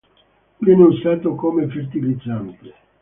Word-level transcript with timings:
Viene 0.57 0.81
usato 0.85 1.35
come 1.35 1.67
fertilizzante. 1.67 2.73